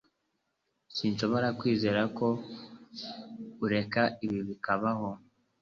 Sinshobora 0.95 1.47
kwizera 1.59 2.01
ko 2.17 2.27
ureka 3.65 4.01
ibi 4.25 4.39
bikabaho 4.49 5.07